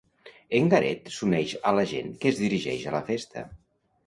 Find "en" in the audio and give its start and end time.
0.59-0.71